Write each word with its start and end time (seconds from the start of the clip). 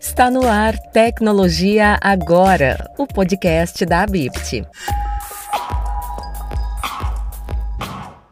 Está 0.00 0.30
no 0.30 0.48
ar 0.48 0.78
Tecnologia 0.78 1.98
Agora, 2.00 2.90
o 2.98 3.06
podcast 3.06 3.84
da 3.84 4.02
Abipt. 4.02 4.64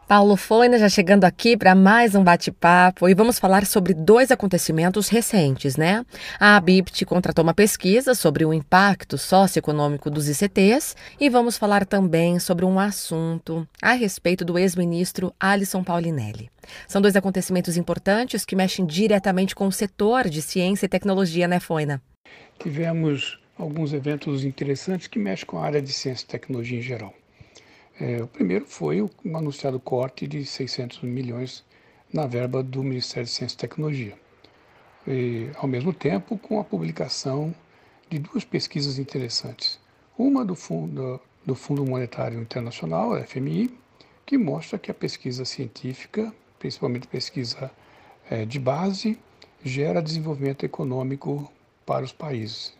Paulo 0.09 0.35
Foina 0.35 0.79
já 0.79 0.89
chegando 0.89 1.23
aqui 1.23 1.55
para 1.55 1.75
mais 1.75 2.15
um 2.15 2.23
bate-papo 2.23 3.07
e 3.07 3.13
vamos 3.13 3.37
falar 3.37 3.63
sobre 3.63 3.93
dois 3.93 4.31
acontecimentos 4.31 5.07
recentes, 5.07 5.77
né? 5.77 6.03
A 6.39 6.55
Abipt 6.55 7.05
contratou 7.05 7.43
uma 7.43 7.53
pesquisa 7.53 8.15
sobre 8.15 8.43
o 8.43 8.51
impacto 8.51 9.19
socioeconômico 9.19 10.09
dos 10.09 10.27
ICTs 10.27 10.95
e 11.19 11.29
vamos 11.29 11.59
falar 11.59 11.85
também 11.85 12.39
sobre 12.39 12.65
um 12.65 12.79
assunto 12.79 13.67
a 13.79 13.93
respeito 13.93 14.43
do 14.43 14.57
ex-ministro 14.57 15.31
Alisson 15.39 15.83
Paulinelli. 15.83 16.49
São 16.87 17.03
dois 17.03 17.15
acontecimentos 17.15 17.77
importantes 17.77 18.43
que 18.43 18.55
mexem 18.55 18.87
diretamente 18.87 19.53
com 19.53 19.67
o 19.67 19.71
setor 19.71 20.27
de 20.27 20.41
ciência 20.41 20.87
e 20.87 20.89
tecnologia, 20.89 21.47
né, 21.47 21.59
Foina? 21.59 22.01
Tivemos 22.57 23.39
alguns 23.55 23.93
eventos 23.93 24.43
interessantes 24.43 25.05
que 25.05 25.19
mexem 25.19 25.45
com 25.45 25.59
a 25.59 25.65
área 25.65 25.83
de 25.83 25.93
ciência 25.93 26.25
e 26.25 26.29
tecnologia 26.29 26.79
em 26.79 26.81
geral. 26.81 27.13
É, 28.01 28.23
o 28.23 28.27
primeiro 28.27 28.65
foi 28.65 29.01
o 29.01 29.09
anunciado 29.35 29.77
corte 29.77 30.25
de 30.25 30.45
600 30.45 31.01
milhões 31.01 31.65
na 32.13 32.25
verba 32.25 32.63
do 32.63 32.81
Ministério 32.81 33.25
de 33.25 33.31
Ciência 33.31 33.55
e 33.55 33.59
Tecnologia. 33.59 34.17
E, 35.05 35.49
ao 35.57 35.67
mesmo 35.67 35.91
tempo, 35.91 36.37
com 36.37 36.61
a 36.61 36.63
publicação 36.63 37.53
de 38.09 38.17
duas 38.17 38.45
pesquisas 38.45 38.97
interessantes. 38.97 39.79
Uma 40.17 40.45
do 40.45 40.55
Fundo, 40.55 41.19
do 41.45 41.53
Fundo 41.55 41.85
Monetário 41.85 42.39
Internacional, 42.39 43.21
FMI, 43.25 43.77
que 44.25 44.37
mostra 44.37 44.79
que 44.79 44.89
a 44.89 44.93
pesquisa 44.93 45.43
científica, 45.43 46.33
principalmente 46.57 47.05
pesquisa 47.05 47.69
é, 48.29 48.45
de 48.45 48.59
base, 48.59 49.19
gera 49.61 50.01
desenvolvimento 50.01 50.65
econômico 50.65 51.51
para 51.85 52.05
os 52.05 52.13
países. 52.13 52.73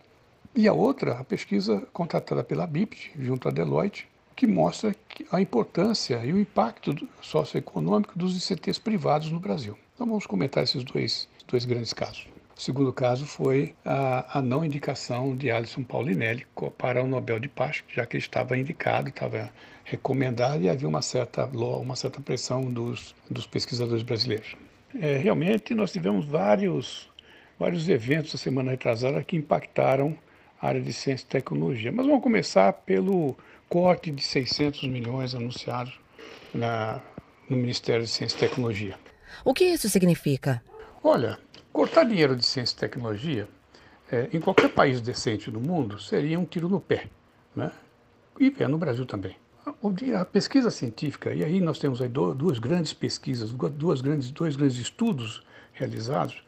E 0.56 0.66
a 0.66 0.74
outra, 0.74 1.20
a 1.20 1.24
pesquisa 1.26 1.86
contratada 1.92 2.42
pela 2.44 2.66
BIPT, 2.66 3.12
junto 3.20 3.50
à 3.50 3.52
Deloitte, 3.52 4.08
que 4.40 4.48
mostra 4.48 4.96
a 5.34 5.42
importância 5.42 6.24
e 6.24 6.32
o 6.32 6.40
impacto 6.40 6.96
socioeconômico 7.22 8.18
dos 8.18 8.38
ICTs 8.38 8.80
privados 8.80 9.30
no 9.30 9.38
Brasil. 9.38 9.78
Então 9.94 10.08
vamos 10.08 10.26
comentar 10.26 10.64
esses 10.64 10.82
dois, 10.82 11.28
dois 11.46 11.66
grandes 11.66 11.92
casos. 11.92 12.26
O 12.58 12.62
segundo 12.62 12.94
caso 12.94 13.26
foi 13.26 13.76
a, 13.84 14.40
a, 14.40 14.42
não 14.42 14.64
indicação 14.64 15.36
de 15.36 15.52
Alisson 15.52 15.84
Paulinelli 15.84 16.48
para 16.78 17.04
o 17.04 17.08
Nobel 17.08 17.38
de 17.38 17.50
Paz, 17.50 17.84
já 17.94 18.06
que 18.06 18.16
ele 18.16 18.24
estava 18.24 18.58
indicado, 18.58 19.10
estava 19.10 19.52
recomendado 19.84 20.62
e 20.62 20.70
havia 20.70 20.88
uma 20.88 21.02
certa, 21.02 21.46
uma 21.46 21.98
certa 21.98 22.22
pressão 22.22 22.72
dos, 22.72 23.14
dos 23.30 23.46
pesquisadores 23.46 24.04
brasileiros. 24.04 24.56
É, 24.98 25.18
realmente, 25.18 25.74
nós 25.74 25.92
tivemos 25.92 26.26
vários, 26.26 27.10
vários 27.60 27.90
eventos 27.90 28.34
a 28.36 28.38
semana 28.38 28.72
retrasada 28.72 29.22
que 29.22 29.36
impactaram 29.36 30.18
área 30.62 30.82
de 30.82 30.92
ciência 30.94 31.26
e 31.26 31.28
tecnologia. 31.28 31.92
Mas 31.92 32.06
vamos 32.06 32.22
começar 32.22 32.74
pelo 32.74 33.38
corte 33.68 34.12
de 34.12 34.22
600 34.22 34.84
milhões 34.84 35.34
anunciados 35.36 35.94
na, 36.54 37.02
no 37.50 37.58
Ministério 37.58 38.04
de 38.04 38.10
Ciência 38.10 38.36
e 38.36 38.40
Tecnologia. 38.40 38.98
O 39.46 39.54
que 39.54 39.66
isso 39.66 39.88
significa? 39.90 40.62
Olha, 41.04 41.38
cortar 41.72 42.04
dinheiro 42.04 42.36
de 42.36 42.46
ciência 42.46 42.76
e 42.76 42.80
tecnologia 42.80 43.48
é, 44.12 44.28
em 44.34 44.40
qualquer 44.40 44.70
país 44.70 45.00
decente 45.02 45.52
do 45.52 45.62
mundo 45.62 46.00
seria 46.00 46.40
um 46.40 46.46
tiro 46.46 46.68
no 46.68 46.80
pé, 46.80 47.08
né? 47.56 47.72
E 48.40 48.54
é 48.60 48.68
no 48.68 48.78
Brasil 48.78 49.06
também. 49.06 49.36
A 50.18 50.26
pesquisa 50.26 50.72
científica, 50.72 51.34
e 51.34 51.44
aí 51.44 51.62
nós 51.62 51.78
temos 51.78 52.02
aí 52.02 52.10
duas 52.10 52.58
grandes 52.58 52.92
pesquisas, 52.94 53.52
duas 53.52 54.02
grandes, 54.02 54.32
dois 54.32 54.56
grandes 54.56 54.78
estudos 54.78 55.44
realizados 55.74 56.42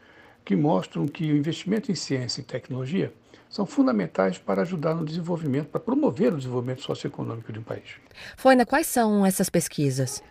que 0.43 0.55
mostram 0.55 1.07
que 1.07 1.31
o 1.31 1.37
investimento 1.37 1.91
em 1.91 1.95
ciência 1.95 2.41
e 2.41 2.43
tecnologia 2.43 3.13
são 3.49 3.65
fundamentais 3.65 4.37
para 4.37 4.61
ajudar 4.61 4.95
no 4.95 5.05
desenvolvimento, 5.05 5.67
para 5.67 5.81
promover 5.81 6.33
o 6.33 6.37
desenvolvimento 6.37 6.81
socioeconômico 6.81 7.51
de 7.51 7.59
um 7.59 7.63
país. 7.63 7.97
Foina, 8.37 8.65
quais 8.65 8.87
são 8.87 9.25
essas 9.25 9.49
pesquisas? 9.49 10.23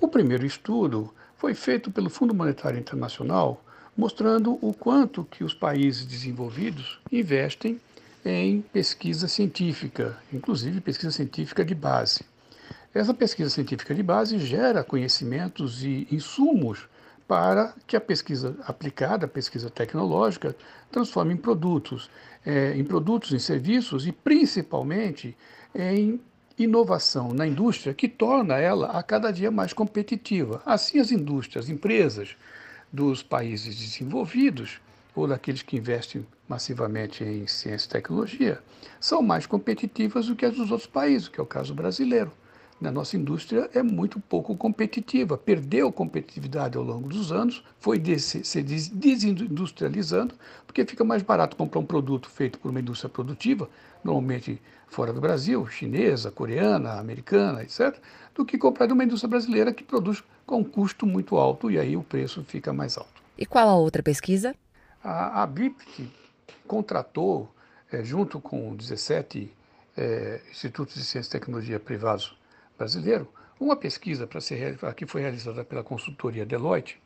O 0.00 0.08
primeiro 0.08 0.44
estudo 0.44 1.12
foi 1.36 1.54
feito 1.54 1.90
pelo 1.90 2.10
Fundo 2.10 2.34
Monetário 2.34 2.78
Internacional, 2.78 3.64
mostrando 3.96 4.58
o 4.60 4.74
quanto 4.74 5.24
que 5.24 5.42
os 5.42 5.54
países 5.54 6.04
desenvolvidos 6.04 7.00
investem 7.10 7.80
em 8.22 8.60
pesquisa 8.60 9.26
científica, 9.26 10.18
inclusive 10.32 10.80
pesquisa 10.80 11.12
científica 11.12 11.64
de 11.64 11.74
base. 11.74 12.24
Essa 12.92 13.14
pesquisa 13.14 13.48
científica 13.48 13.94
de 13.94 14.02
base 14.02 14.38
gera 14.38 14.84
conhecimentos 14.84 15.82
e 15.82 16.06
insumos 16.10 16.88
para 17.26 17.74
que 17.86 17.96
a 17.96 18.00
pesquisa 18.00 18.56
aplicada, 18.64 19.26
a 19.26 19.28
pesquisa 19.28 19.68
tecnológica, 19.68 20.56
transforme 20.90 21.34
em 21.34 21.36
produtos, 21.36 22.10
é, 22.44 22.76
em 22.76 22.84
produtos, 22.84 23.32
em 23.32 23.38
serviços 23.38 24.06
e 24.06 24.12
principalmente 24.12 25.36
em 25.74 26.20
inovação 26.58 27.32
na 27.34 27.46
indústria 27.46 27.92
que 27.92 28.08
torna 28.08 28.56
ela 28.56 28.86
a 28.92 29.02
cada 29.02 29.30
dia 29.30 29.50
mais 29.50 29.72
competitiva. 29.72 30.62
Assim, 30.64 30.98
as 30.98 31.10
indústrias, 31.10 31.68
empresas 31.68 32.36
dos 32.92 33.22
países 33.22 33.76
desenvolvidos 33.76 34.80
ou 35.14 35.26
daqueles 35.26 35.62
que 35.62 35.76
investem 35.76 36.26
massivamente 36.48 37.24
em 37.24 37.46
ciência 37.46 37.86
e 37.86 37.90
tecnologia 37.90 38.60
são 39.00 39.20
mais 39.20 39.46
competitivas 39.46 40.26
do 40.26 40.36
que 40.36 40.46
as 40.46 40.54
dos 40.54 40.70
outros 40.70 40.88
países, 40.88 41.28
que 41.28 41.40
é 41.40 41.42
o 41.42 41.46
caso 41.46 41.74
brasileiro. 41.74 42.32
A 42.84 42.90
nossa 42.90 43.16
indústria 43.16 43.70
é 43.72 43.82
muito 43.82 44.20
pouco 44.20 44.54
competitiva, 44.54 45.38
perdeu 45.38 45.90
competitividade 45.90 46.76
ao 46.76 46.84
longo 46.84 47.08
dos 47.08 47.32
anos, 47.32 47.64
foi 47.78 48.02
se 48.18 48.62
desindustrializando, 48.62 50.34
porque 50.66 50.84
fica 50.84 51.02
mais 51.02 51.22
barato 51.22 51.56
comprar 51.56 51.80
um 51.80 51.86
produto 51.86 52.28
feito 52.28 52.58
por 52.58 52.70
uma 52.70 52.78
indústria 52.80 53.08
produtiva, 53.08 53.68
normalmente 54.04 54.60
fora 54.88 55.10
do 55.10 55.22
Brasil, 55.22 55.66
chinesa, 55.66 56.30
coreana, 56.30 57.00
americana, 57.00 57.62
etc., 57.62 57.98
do 58.34 58.44
que 58.44 58.58
comprar 58.58 58.86
de 58.86 58.92
uma 58.92 59.04
indústria 59.04 59.30
brasileira 59.30 59.72
que 59.72 59.82
produz 59.82 60.22
com 60.44 60.58
um 60.58 60.64
custo 60.64 61.06
muito 61.06 61.36
alto 61.36 61.70
e 61.70 61.78
aí 61.78 61.96
o 61.96 62.02
preço 62.02 62.44
fica 62.44 62.74
mais 62.74 62.98
alto. 62.98 63.22
E 63.38 63.46
qual 63.46 63.68
a 63.68 63.74
outra 63.74 64.02
pesquisa? 64.02 64.54
A, 65.02 65.42
a 65.42 65.46
BIPT 65.46 66.10
contratou, 66.66 67.50
é, 67.90 68.04
junto 68.04 68.38
com 68.38 68.76
17 68.76 69.50
é, 69.96 70.42
institutos 70.50 70.94
de 70.94 71.04
ciência 71.04 71.30
e 71.30 71.32
tecnologia 71.32 71.80
privados 71.80 72.36
brasileiro, 72.76 73.28
uma 73.58 73.76
pesquisa 73.76 74.26
para 74.26 74.40
ser 74.40 74.78
que 74.94 75.06
foi 75.06 75.22
realizada 75.22 75.64
pela 75.64 75.82
consultoria 75.82 76.44
Deloitte 76.44 77.00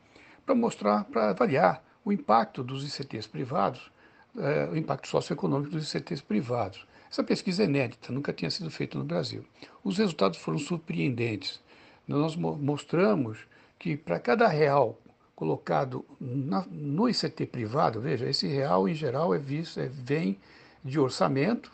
para 0.45 0.55
mostrar, 0.55 1.05
para 1.05 1.29
avaliar 1.29 1.83
o 2.03 2.11
impacto 2.11 2.63
dos 2.63 2.83
ICTs 2.83 3.27
privados, 3.27 3.91
eh, 4.37 4.69
o 4.71 4.75
impacto 4.75 5.07
socioeconômico 5.07 5.71
dos 5.71 5.93
ICTs 5.93 6.21
privados. 6.21 6.85
Essa 7.09 7.23
pesquisa 7.23 7.63
é 7.63 7.65
inédita, 7.65 8.11
nunca 8.11 8.33
tinha 8.33 8.49
sido 8.49 8.71
feita 8.71 8.97
no 8.97 9.03
Brasil. 9.03 9.45
Os 9.83 9.97
resultados 9.97 10.39
foram 10.39 10.57
surpreendentes. 10.57 11.61
Nós 12.07 12.35
mostramos 12.35 13.39
que 13.77 13.95
para 13.97 14.19
cada 14.19 14.47
real 14.47 14.97
colocado 15.35 16.05
na, 16.19 16.65
no 16.69 17.09
ICT 17.09 17.47
privado, 17.47 17.99
veja, 17.99 18.29
esse 18.29 18.47
real 18.47 18.87
em 18.87 18.93
geral 18.93 19.33
é 19.33 19.39
visto, 19.39 19.79
é, 19.79 19.87
vem 19.87 20.39
de 20.83 20.99
orçamento 20.99 21.71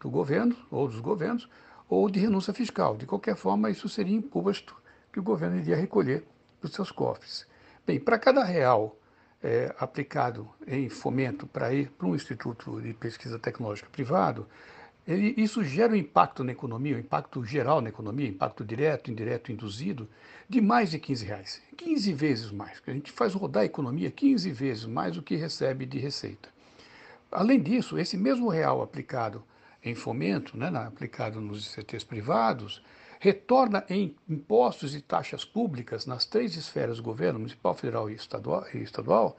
do 0.00 0.10
governo 0.10 0.56
ou 0.70 0.88
dos 0.88 1.00
governos, 1.00 1.48
ou 1.88 2.10
de 2.10 2.20
renúncia 2.20 2.52
fiscal. 2.52 2.96
De 2.96 3.06
qualquer 3.06 3.36
forma, 3.36 3.70
isso 3.70 3.88
seria 3.88 4.16
imposto 4.16 4.76
que 5.12 5.18
o 5.18 5.22
governo 5.22 5.56
iria 5.56 5.76
recolher 5.76 6.24
dos 6.60 6.72
seus 6.72 6.90
cofres. 6.90 7.46
Bem, 7.86 7.98
para 7.98 8.18
cada 8.18 8.44
real 8.44 8.96
é, 9.42 9.74
aplicado 9.78 10.48
em 10.66 10.88
fomento 10.88 11.46
para 11.46 11.72
ir 11.72 11.90
para 11.90 12.06
um 12.06 12.14
instituto 12.14 12.80
de 12.80 12.92
pesquisa 12.92 13.38
tecnológica 13.38 13.88
privado, 13.90 14.46
ele, 15.06 15.34
isso 15.38 15.64
gera 15.64 15.92
um 15.92 15.96
impacto 15.96 16.44
na 16.44 16.52
economia, 16.52 16.96
um 16.96 17.00
impacto 17.00 17.42
geral 17.42 17.80
na 17.80 17.88
economia, 17.88 18.28
impacto 18.28 18.62
direto, 18.62 19.10
indireto, 19.10 19.50
induzido, 19.50 20.06
de 20.46 20.60
mais 20.60 20.90
de 20.90 20.98
15 20.98 21.24
reais. 21.24 21.62
15 21.78 22.12
vezes 22.12 22.50
mais. 22.50 22.82
A 22.86 22.90
gente 22.90 23.10
faz 23.10 23.32
rodar 23.32 23.62
a 23.62 23.66
economia 23.66 24.10
15 24.10 24.50
vezes 24.50 24.84
mais 24.84 25.14
do 25.14 25.22
que 25.22 25.34
recebe 25.34 25.86
de 25.86 25.98
receita. 25.98 26.50
Além 27.32 27.60
disso, 27.60 27.98
esse 27.98 28.18
mesmo 28.18 28.48
real 28.48 28.82
aplicado 28.82 29.42
em 29.82 29.94
fomento, 29.94 30.56
né, 30.56 30.68
aplicado 30.74 31.40
nos 31.40 31.74
ICTs 31.74 32.04
privados, 32.04 32.82
retorna 33.20 33.84
em 33.88 34.14
impostos 34.28 34.94
e 34.94 35.00
taxas 35.00 35.44
públicas 35.44 36.06
nas 36.06 36.24
três 36.24 36.56
esferas 36.56 36.98
do 36.98 37.02
governo, 37.02 37.38
municipal, 37.38 37.74
federal 37.74 38.10
e 38.10 38.14
estadual, 38.14 38.66
estadual 38.74 39.36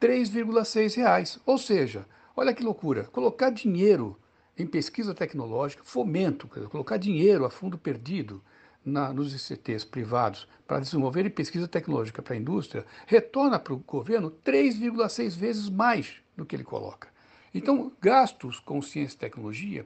3,6 0.00 0.96
reais. 0.96 1.38
Ou 1.44 1.58
seja, 1.58 2.06
olha 2.36 2.54
que 2.54 2.62
loucura, 2.62 3.04
colocar 3.04 3.50
dinheiro 3.50 4.16
em 4.56 4.66
pesquisa 4.66 5.14
tecnológica, 5.14 5.82
fomento, 5.84 6.48
colocar 6.68 6.96
dinheiro 6.96 7.44
a 7.44 7.50
fundo 7.50 7.78
perdido 7.78 8.42
na, 8.84 9.12
nos 9.12 9.34
ICTs 9.34 9.84
privados 9.84 10.46
para 10.66 10.80
desenvolver 10.80 11.28
pesquisa 11.30 11.66
tecnológica 11.66 12.22
para 12.22 12.34
a 12.34 12.38
indústria, 12.38 12.84
retorna 13.06 13.58
para 13.58 13.74
o 13.74 13.78
governo 13.78 14.30
3,6 14.44 15.36
vezes 15.36 15.68
mais 15.68 16.16
do 16.36 16.44
que 16.46 16.54
ele 16.56 16.64
coloca. 16.64 17.08
Então, 17.54 17.92
gastos 18.00 18.60
com 18.60 18.80
ciência 18.80 19.16
e 19.16 19.18
tecnologia, 19.18 19.84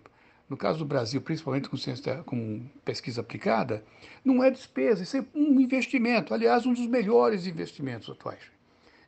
no 0.48 0.56
caso 0.56 0.80
do 0.80 0.84
Brasil, 0.84 1.20
principalmente 1.20 1.68
com, 1.68 1.76
ciência, 1.76 2.22
com 2.24 2.62
pesquisa 2.84 3.22
aplicada, 3.22 3.82
não 4.24 4.44
é 4.44 4.50
despesa, 4.50 5.02
isso 5.02 5.16
é 5.16 5.24
um 5.34 5.58
investimento, 5.60 6.34
aliás, 6.34 6.66
um 6.66 6.74
dos 6.74 6.86
melhores 6.86 7.46
investimentos 7.46 8.10
atuais. 8.10 8.42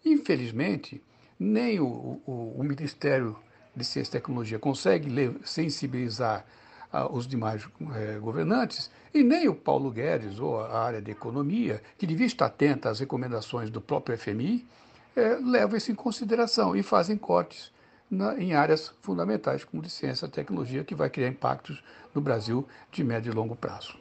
Infelizmente, 0.04 1.02
nem 1.38 1.78
o, 1.78 2.20
o, 2.26 2.54
o 2.58 2.64
Ministério 2.64 3.36
de 3.74 3.84
Ciência 3.84 4.10
e 4.10 4.12
Tecnologia 4.12 4.58
consegue 4.58 5.10
sensibilizar 5.44 6.46
ah, 6.90 7.12
os 7.12 7.26
demais 7.26 7.68
eh, 7.94 8.18
governantes, 8.18 8.90
e 9.12 9.22
nem 9.22 9.48
o 9.48 9.54
Paulo 9.54 9.90
Guedes 9.90 10.38
ou 10.38 10.60
a 10.60 10.80
área 10.80 11.02
de 11.02 11.10
economia, 11.10 11.82
que 11.98 12.06
devia 12.06 12.26
estar 12.26 12.46
atenta 12.46 12.88
às 12.88 13.00
recomendações 13.00 13.68
do 13.68 13.80
próprio 13.82 14.16
FMI, 14.16 14.66
eh, 15.14 15.38
levam 15.42 15.76
isso 15.76 15.92
em 15.92 15.94
consideração 15.94 16.74
e 16.74 16.82
fazem 16.82 17.18
cortes 17.18 17.70
na, 18.10 18.38
em 18.38 18.54
áreas 18.54 18.92
fundamentais, 19.02 19.64
como 19.64 19.82
de 19.82 19.90
ciência 19.90 20.26
e 20.26 20.30
tecnologia, 20.30 20.84
que 20.84 20.94
vai 20.94 21.10
criar 21.10 21.28
impactos 21.28 21.82
no 22.14 22.20
Brasil 22.20 22.66
de 22.90 23.04
médio 23.04 23.32
e 23.32 23.34
longo 23.34 23.56
prazo. 23.56 23.96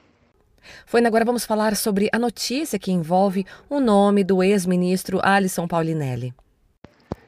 Foi 0.86 1.06
agora 1.06 1.26
vamos 1.26 1.46
falar 1.46 1.76
sobre 1.76 2.10
a 2.12 2.18
notícia 2.18 2.80
que 2.80 2.92
envolve 2.92 3.46
o 3.70 3.80
nome 3.80 4.24
do 4.24 4.42
ex-ministro 4.42 5.20
Alisson 5.24 5.68
Paulinelli. 5.68 6.34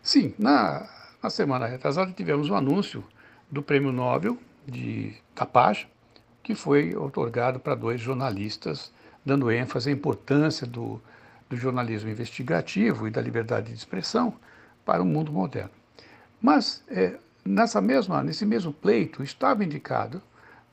Sim, 0.02 0.34
na, 0.40 0.88
na 1.22 1.30
semana 1.30 1.68
retrasada 1.68 2.12
tivemos 2.12 2.50
um 2.50 2.56
anúncio 2.56 3.04
do 3.52 3.62
Prêmio 3.62 3.92
Nobel 3.92 4.38
de 4.66 5.16
da 5.36 5.46
Paz, 5.46 5.88
que 6.42 6.56
foi 6.56 6.96
otorgado 6.96 7.60
para 7.60 7.76
dois 7.76 8.02
jornalistas, 8.02 8.92
dando 9.26 9.52
ênfase 9.52 9.90
à 9.90 9.94
importância 9.94 10.66
do, 10.66 11.02
do 11.50 11.56
jornalismo 11.56 12.10
investigativo 12.10 13.08
e 13.08 13.12
da 13.12 13.22
liberdade 13.22 13.72
de 13.72 13.78
expressão 13.78 14.34
para 14.86 15.02
o 15.02 15.06
mundo 15.06 15.32
moderno. 15.32 15.77
Mas 16.42 16.84
é, 16.88 17.18
nessa 17.44 17.82
mesma, 17.82 18.24
nesse 18.24 18.46
mesmo 18.46 18.72
pleito 18.74 19.24
estava 19.24 19.64
indicado 19.64 20.22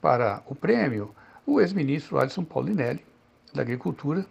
para 0.00 0.43
o 0.46 0.55
prêmio 0.55 1.14
o 1.46 1.61
ex-ministro 1.61 2.19
Alisson 2.19 2.44
Paulinelli, 2.44 3.05
da 3.52 3.62
Agricultura, 3.62 4.26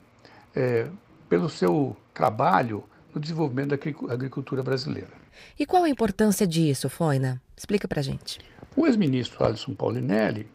é, 0.55 0.87
pelo 1.29 1.49
seu 1.49 1.95
trabalho 2.13 2.83
no 3.13 3.21
desenvolvimento 3.21 3.69
da 3.69 4.13
agricultura 4.13 4.63
brasileira. 4.63 5.11
E 5.57 5.65
qual 5.65 5.83
a 5.83 5.89
importância 5.89 6.45
disso, 6.45 6.89
Foina? 6.89 7.41
Explica 7.55 7.87
para 7.87 8.01
gente. 8.01 8.39
O 8.75 8.85
ex-ministro 8.87 9.43
Alisson 9.45 9.73
Paulinelli 9.73 10.47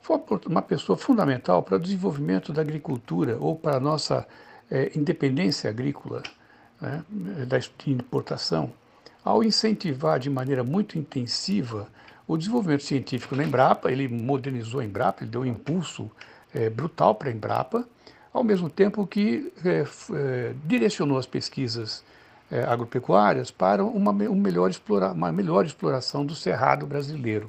foi 0.00 0.20
uma 0.46 0.62
pessoa 0.62 0.96
fundamental 0.96 1.62
para 1.62 1.76
o 1.76 1.80
desenvolvimento 1.80 2.52
da 2.52 2.62
agricultura 2.62 3.36
ou 3.38 3.56
para 3.56 3.76
a 3.76 3.80
nossa 3.80 4.26
é, 4.70 4.90
independência 4.96 5.70
agrícola, 5.70 6.22
né, 6.80 7.04
da 7.46 7.58
importação, 7.86 8.72
ao 9.24 9.42
incentivar 9.42 10.18
de 10.18 10.30
maneira 10.30 10.64
muito 10.64 10.98
intensiva 10.98 11.88
o 12.26 12.36
desenvolvimento 12.36 12.82
científico 12.82 13.34
na 13.34 13.44
Embrapa, 13.44 13.90
ele 13.90 14.08
modernizou 14.08 14.80
a 14.80 14.84
Embrapa, 14.84 15.22
ele 15.22 15.30
deu 15.30 15.40
um 15.42 15.46
impulso 15.46 16.10
é, 16.54 16.70
brutal 16.70 17.14
para 17.14 17.28
a 17.28 17.32
Embrapa, 17.32 17.86
ao 18.32 18.44
mesmo 18.44 18.70
tempo 18.70 19.06
que 19.06 19.52
é, 19.64 19.84
é, 20.14 20.54
direcionou 20.64 21.18
as 21.18 21.26
pesquisas 21.26 22.04
agropecuárias 22.66 23.48
para 23.52 23.84
uma, 23.84 24.10
um 24.10 24.34
melhor 24.34 24.68
explora, 24.68 25.12
uma 25.12 25.30
melhor 25.30 25.64
exploração 25.64 26.26
do 26.26 26.34
cerrado 26.34 26.84
brasileiro 26.84 27.48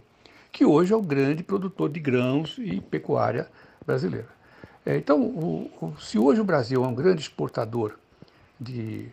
que 0.51 0.65
hoje 0.65 0.91
é 0.91 0.95
o 0.95 1.01
grande 1.01 1.43
produtor 1.43 1.89
de 1.89 1.99
grãos 1.99 2.57
e 2.59 2.81
pecuária 2.81 3.47
brasileira. 3.85 4.27
Então, 4.85 5.21
o, 5.21 5.71
o, 5.81 5.95
se 5.99 6.17
hoje 6.19 6.41
o 6.41 6.43
Brasil 6.43 6.83
é 6.83 6.87
um 6.87 6.93
grande 6.93 7.21
exportador 7.21 7.97
de, 8.59 9.07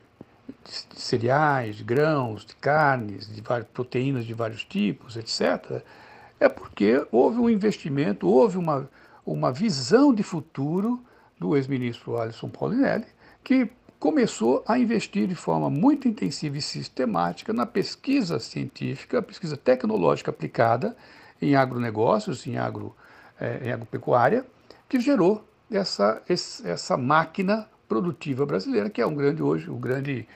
de, 0.65 1.01
cereais, 1.01 1.77
de 1.77 1.85
grãos, 1.85 2.45
de 2.45 2.55
carnes, 2.57 3.33
de 3.33 3.43
proteínas 3.73 4.25
de 4.25 4.35
vários 4.35 4.65
tipos, 4.65 5.17
etc., 5.17 5.83
é 6.41 6.49
porque 6.49 7.05
houve 7.11 7.39
um 7.39 7.51
investimento, 7.51 8.29
houve 8.29 8.59
uma, 8.59 8.89
uma 9.27 9.53
visão 9.53 10.15
de 10.15 10.23
futuro 10.23 11.03
do 11.39 11.57
ex-ministro 11.57 12.17
Alisson 12.17 12.49
Paulinelli, 12.49 13.07
que 13.43 13.71
começou 13.99 14.63
a 14.67 14.79
investir 14.79 15.27
de 15.27 15.35
forma 15.35 15.69
muito 15.69 16.07
intensiva 16.07 16.57
e 16.57 16.63
sistemática 16.63 17.53
na 17.53 17.67
pesquisa 17.67 18.39
científica, 18.39 19.21
pesquisa 19.21 19.57
tecnológica 19.57 20.31
aplicada, 20.31 20.97
em 21.41 21.57
agronegócios, 21.57 22.47
em, 22.47 22.57
agro, 22.57 22.95
é, 23.41 23.69
em 23.69 23.73
agropecuária, 23.73 24.45
que 24.89 25.01
gerou 25.01 25.45
essa, 25.71 26.23
essa 26.29 26.97
máquina 26.97 27.69
produtiva 27.89 28.45
brasileira, 28.47 28.91
que 28.91 29.01
é 29.01 29.07
um 29.07 29.15
grande 29.15 29.43
hoje, 29.43 29.71
o 29.71 29.77
grande 29.77 30.27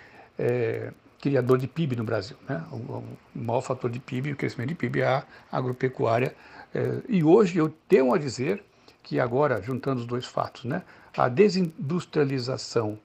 é, 0.43 0.93
criador 1.21 1.57
de 1.57 1.69
PIB 1.69 1.95
no 1.95 2.03
Brasil. 2.03 2.37
Né? 2.49 2.61
O, 2.73 2.77
o, 2.77 3.05
maior 3.33 3.61
fator 3.61 3.89
de 3.89 4.01
PIB, 4.01 4.33
o 4.33 4.37
crescimento 4.37 4.71
de 4.71 4.75
PIB 4.75 5.03
é 5.03 5.07
a 5.07 5.25
agropecuária. 5.53 6.35
É, 6.75 6.99
e 7.09 7.23
hoje 7.23 7.59
eu 7.59 7.73
tenho 7.89 8.13
a 8.13 8.19
dizer 8.19 8.65
que 9.05 9.21
agora, 9.21 9.63
juntando 9.63 10.01
os 10.01 10.07
dois 10.07 10.27
fatos, 10.27 10.65
né, 10.65 10.83
a 11.17 11.29
desindustrialização 11.29 12.99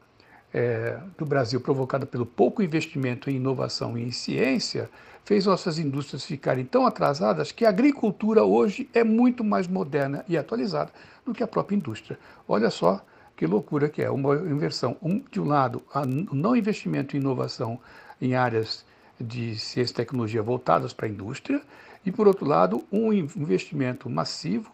é, 0.54 0.98
do 1.18 1.26
Brasil 1.26 1.62
provocada 1.62 2.06
pelo 2.06 2.26
pouco 2.26 2.64
investimento 2.64 3.30
em 3.30 3.36
inovação 3.36 3.98
e 3.98 4.04
em 4.04 4.12
ciência 4.12 4.90
fez 5.24 5.46
nossas 5.46 5.78
indústrias 5.78 6.24
ficarem 6.24 6.66
tão 6.66 6.86
atrasadas 6.86 7.52
que 7.52 7.66
a 7.66 7.70
agricultura 7.70 8.44
hoje 8.44 8.90
é 8.94 9.04
muito 9.04 9.44
mais 9.44 9.68
moderna 9.68 10.24
e 10.28 10.38
atualizada 10.38 10.92
do 11.26 11.34
que 11.34 11.44
a 11.44 11.48
própria 11.48 11.76
indústria. 11.76 12.18
Olha 12.48 12.70
só 12.70 13.04
que 13.38 13.46
loucura 13.46 13.88
que 13.88 14.02
é, 14.02 14.10
uma 14.10 14.36
inversão. 14.36 14.98
Um, 15.02 15.24
de 15.32 15.40
um 15.40 15.46
lado, 15.46 15.84
o 16.30 16.36
não 16.36 16.56
investimento 16.56 17.16
em 17.16 17.20
inovação 17.20 17.80
em 18.20 18.36
áreas 18.36 18.84
de 19.22 19.58
ciência 19.58 19.94
e 19.94 19.96
tecnologia 19.96 20.42
voltadas 20.42 20.92
para 20.92 21.06
a 21.06 21.10
indústria, 21.10 21.62
e, 22.06 22.12
por 22.12 22.28
outro 22.28 22.46
lado, 22.46 22.84
um 22.92 23.14
investimento 23.14 24.10
massivo 24.10 24.72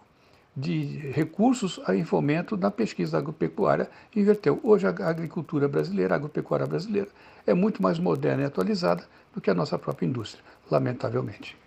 de 0.56 1.12
recursos 1.12 1.80
em 1.90 2.06
fomento 2.06 2.56
da 2.56 2.70
pesquisa 2.70 3.18
agropecuária 3.18 3.90
inverteu. 4.16 4.60
Hoje 4.64 4.86
a 4.86 4.90
agricultura 4.90 5.68
brasileira, 5.68 6.14
a 6.14 6.18
agropecuária 6.18 6.68
brasileira, 6.68 7.10
é 7.46 7.54
muito 7.54 7.82
mais 7.82 8.00
moderna 8.00 8.44
e 8.44 8.46
atualizada 8.46 9.04
do 9.34 9.42
que 9.42 9.50
a 9.50 9.54
nossa 9.54 9.80
própria 9.80 10.06
indústria, 10.06 10.44
lamentavelmente. 10.70 11.58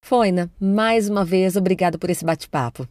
Foina, 0.00 0.48
mais 0.60 1.08
uma 1.08 1.24
vez, 1.24 1.56
obrigado 1.56 1.98
por 1.98 2.08
esse 2.08 2.24
bate-papo. 2.24 2.86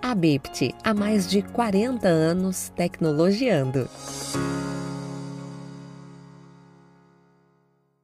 A 0.00 0.14
Bipt, 0.14 0.74
há 0.82 0.94
mais 0.94 1.28
de 1.28 1.42
40 1.42 2.08
anos 2.08 2.72
tecnologiando. 2.74 3.86